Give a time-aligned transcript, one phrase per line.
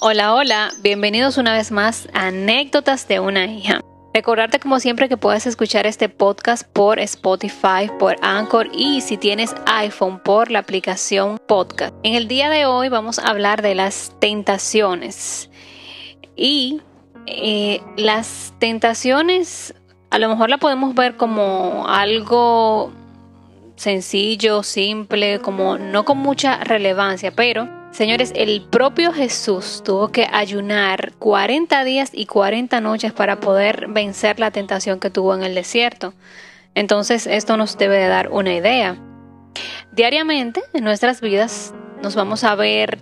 [0.00, 3.80] Hola, hola, bienvenidos una vez más a Anécdotas de una hija.
[4.14, 9.56] Recordarte como siempre que puedes escuchar este podcast por Spotify, por Anchor y si tienes
[9.66, 11.92] iPhone por la aplicación podcast.
[12.04, 15.50] En el día de hoy vamos a hablar de las tentaciones.
[16.36, 16.80] Y
[17.26, 19.74] eh, las tentaciones
[20.10, 22.92] a lo mejor la podemos ver como algo
[23.74, 31.14] sencillo, simple, como no con mucha relevancia, pero Señores, el propio Jesús tuvo que ayunar
[31.18, 36.14] 40 días y 40 noches para poder vencer la tentación que tuvo en el desierto.
[36.76, 38.96] Entonces, esto nos debe de dar una idea.
[39.90, 43.00] Diariamente en nuestras vidas nos vamos a ver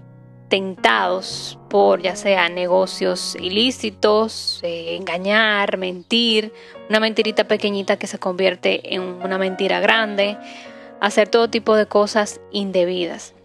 [0.49, 6.55] tentados por ya sea negocios ilícitos, eh, engañar, mentir,
[6.89, 10.39] una mentirita pequeñita que se convierte en una mentira grande,
[11.03, 13.36] hacer todo tipo de cosas indebidas.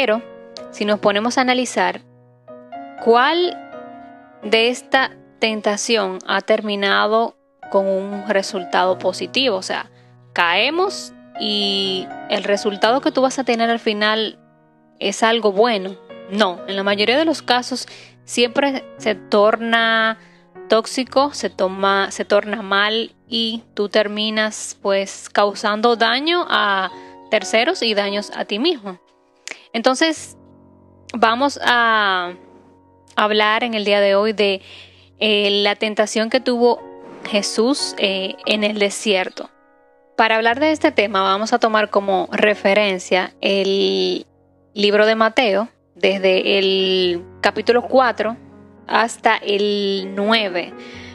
[0.00, 0.22] Pero
[0.70, 2.00] si nos ponemos a analizar,
[3.04, 3.54] ¿cuál
[4.42, 7.36] de esta tentación ha terminado
[7.70, 9.56] con un resultado positivo?
[9.56, 9.90] O sea,
[10.32, 14.38] caemos y el resultado que tú vas a tener al final
[15.00, 15.96] es algo bueno.
[16.30, 17.86] No, en la mayoría de los casos
[18.24, 20.16] siempre se torna
[20.70, 26.90] tóxico, se toma, se torna mal y tú terminas pues causando daño a
[27.30, 28.98] terceros y daños a ti mismo.
[29.72, 30.36] Entonces,
[31.14, 32.34] vamos a
[33.16, 34.62] hablar en el día de hoy de
[35.18, 36.82] eh, la tentación que tuvo
[37.28, 39.50] Jesús eh, en el desierto.
[40.16, 44.26] Para hablar de este tema vamos a tomar como referencia el
[44.74, 48.36] libro de Mateo, desde el capítulo 4
[48.86, 50.72] hasta el 9.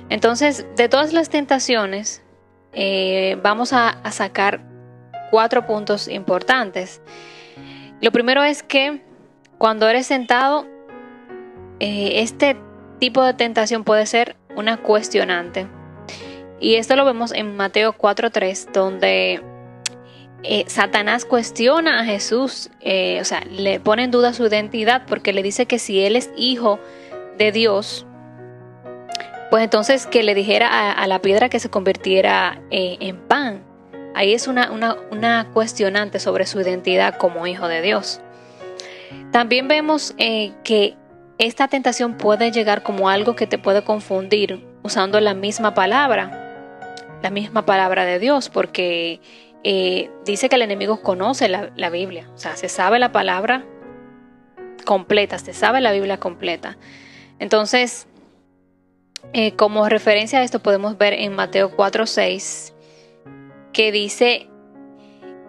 [0.09, 2.23] Entonces, de todas las tentaciones,
[2.73, 4.61] eh, vamos a sacar
[5.31, 7.01] cuatro puntos importantes.
[8.01, 9.01] Lo primero es que
[9.57, 10.65] cuando eres sentado,
[11.79, 12.57] eh, este
[12.99, 15.67] tipo de tentación puede ser una cuestionante.
[16.59, 19.41] Y esto lo vemos en Mateo 4.3, donde
[20.43, 25.33] eh, Satanás cuestiona a Jesús, eh, o sea, le pone en duda su identidad porque
[25.33, 26.79] le dice que si él es hijo
[27.37, 28.05] de Dios,
[29.51, 33.74] pues entonces que le dijera a, la piedra que se convirtiera en pan.
[34.15, 34.71] Ahí es una,
[35.11, 38.21] una, cuestionante sobre su identidad como hijo de Dios.
[39.33, 40.95] También vemos eh, que
[41.37, 46.79] esta tentación puede llegar como algo que te puede confundir usando la misma palabra,
[47.21, 49.19] la misma palabra de Dios, porque
[49.65, 53.65] eh, dice que el enemigo conoce la, Biblia, o sea, se sabe la palabra
[54.85, 56.77] completa, se sabe la Biblia completa.
[57.39, 58.07] Entonces,
[59.33, 62.74] eh, como referencia a esto podemos ver en Mateo 4:6
[63.75, 64.47] que dice,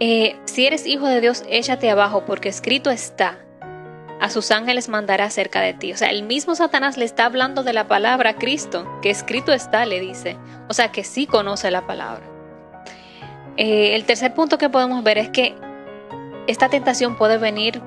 [0.00, 3.38] si eres hijo de Dios, échate abajo, porque escrito está,
[4.20, 5.92] a sus ángeles mandará cerca de ti.
[5.92, 9.86] O sea, el mismo Satanás le está hablando de la palabra Cristo, que escrito está,
[9.86, 10.36] le dice.
[10.68, 12.24] O sea, que sí conoce la palabra.
[13.56, 15.54] Eh, el tercer punto que podemos ver es que
[16.48, 17.80] esta tentación puede venir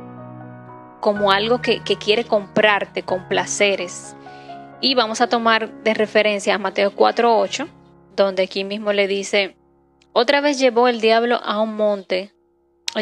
[1.01, 4.15] como algo que, que quiere comprarte con placeres.
[4.79, 7.67] Y vamos a tomar de referencia a Mateo 4.8,
[8.15, 9.58] donde aquí mismo le dice,
[10.13, 12.33] otra vez llevó el diablo a un monte,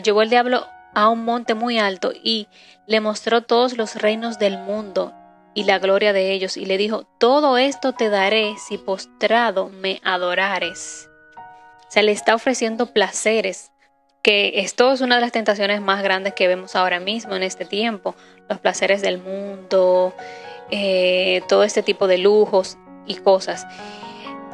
[0.04, 2.48] llevó el diablo a un monte muy alto y
[2.88, 5.14] le mostró todos los reinos del mundo
[5.54, 10.02] y la gloria de ellos y le dijo, todo esto te daré si postrado me
[10.04, 11.10] adorares.
[11.90, 13.72] Se le está ofreciendo placeres,
[14.22, 17.66] que esto es una de las tentaciones más grandes que vemos ahora mismo en este
[17.66, 18.14] tiempo,
[18.50, 20.14] los placeres del mundo,
[20.70, 23.66] eh, todo este tipo de lujos y cosas.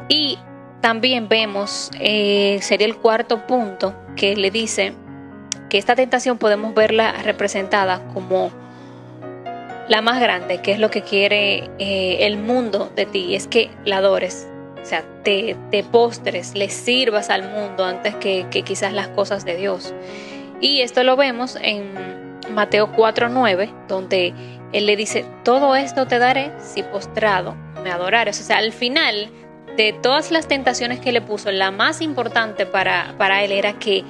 [0.08, 0.38] Y
[0.84, 4.92] también vemos, eh, sería el cuarto punto, que le dice,
[5.78, 8.50] esta tentación podemos verla representada como
[9.88, 13.70] la más grande, que es lo que quiere eh, el mundo de ti, es que
[13.84, 14.48] la adores,
[14.82, 15.56] o sea, te,
[15.90, 19.94] postres, le sirvas al mundo antes que, que, quizás las cosas de Dios.
[20.60, 21.92] Y esto lo vemos en
[22.52, 24.32] Mateo 4:9, donde
[24.72, 28.40] Él le dice, todo esto te daré si postrado me adorares.
[28.40, 29.28] O sea, al final
[29.76, 34.04] de todas las tentaciones que le puso, la más importante para, para Él era que,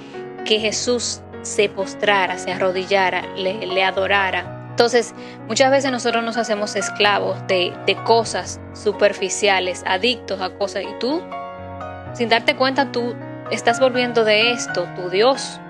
[0.44, 4.68] que Jesús se postrara, se arrodillara, le, adorara.
[4.70, 5.14] Entonces,
[5.46, 11.22] muchas veces nosotros nos hacemos esclavos de, de, cosas superficiales, adictos a cosas, y tú,
[12.12, 13.14] sin darte cuenta, tú
[13.50, 15.60] estás volviendo de esto tu Dios,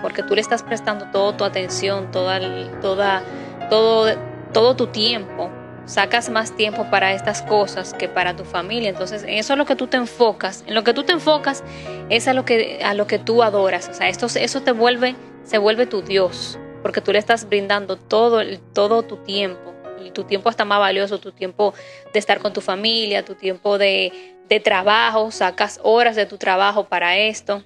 [0.00, 2.40] porque tú le estás prestando toda tu atención, toda,
[2.80, 3.22] toda,
[3.68, 4.14] todo,
[4.52, 5.50] todo tu tiempo
[5.86, 8.88] sacas más tiempo para estas cosas que para tu familia.
[8.88, 10.64] Entonces, eso es lo que tú te enfocas.
[10.66, 11.62] En lo que tú te enfocas
[12.08, 13.88] es a lo que, a lo que tú adoras.
[13.88, 17.96] O sea, esto, eso te vuelve, se vuelve tu Dios, porque tú le estás brindando
[17.96, 18.40] todo,
[18.72, 19.74] todo tu tiempo.
[20.04, 21.74] Y tu tiempo está más valioso, tu tiempo
[22.12, 26.84] de estar con tu familia, tu tiempo de, de trabajo, sacas horas de tu trabajo
[26.84, 27.62] para esto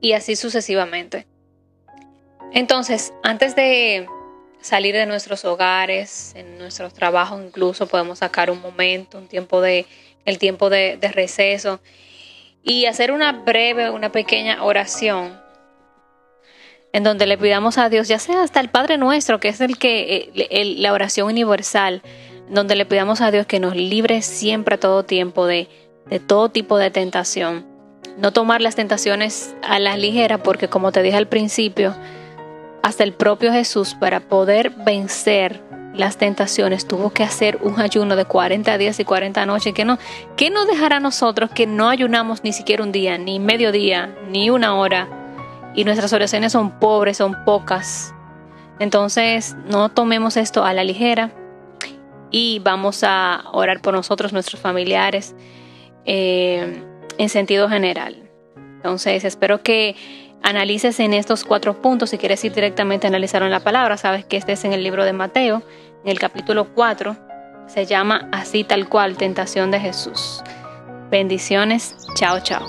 [0.00, 1.26] y así sucesivamente.
[2.52, 4.08] Entonces, antes de
[4.60, 9.86] salir de nuestros hogares, en nuestros trabajos incluso podemos sacar un momento, un tiempo de,
[10.24, 11.80] el tiempo de, receso
[12.62, 15.40] y hacer una breve, una pequeña oración
[16.92, 19.78] en donde le pidamos a Dios, ya sea hasta el Padre nuestro, que es el
[19.78, 20.30] que
[20.78, 22.02] la oración universal,
[22.48, 25.68] donde le pidamos a Dios que nos libre siempre a todo tiempo de,
[26.06, 27.66] de todo tipo de tentación.
[28.16, 31.94] No tomar las tentaciones a la ligera, porque como te dije al principio,
[32.82, 35.62] hasta el propio Jesús para poder vencer
[35.98, 39.74] las tentaciones tuvo que hacer un ayuno de 40 días y 40 noches.
[39.74, 39.98] que no,
[40.36, 44.14] ¿Qué nos dejará a nosotros que no ayunamos ni siquiera un día, ni medio día,
[44.28, 45.08] ni una hora?
[45.74, 48.14] Y nuestras oraciones son pobres, son pocas.
[48.78, 51.32] Entonces, no tomemos esto a la ligera
[52.30, 55.34] y vamos a orar por nosotros, nuestros familiares,
[56.04, 56.80] eh,
[57.18, 58.30] en sentido general.
[58.76, 59.96] Entonces, espero que
[60.42, 62.10] analices en estos cuatro puntos.
[62.10, 64.82] Si quieres ir directamente a analizar en la palabra, sabes que este es en el
[64.82, 65.62] libro de Mateo,
[66.04, 67.16] en el capítulo 4.
[67.66, 70.42] Se llama así tal cual, tentación de Jesús.
[71.10, 71.96] Bendiciones.
[72.14, 72.66] Chao, chao.